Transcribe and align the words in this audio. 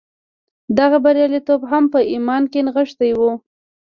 د 0.75 0.77
هغه 0.85 0.97
بریالیتوب 1.05 1.61
هم 1.71 1.83
په 1.93 1.99
ایمان 2.11 2.43
کې 2.51 2.59
نغښتی 2.67 3.11
و 3.15 3.21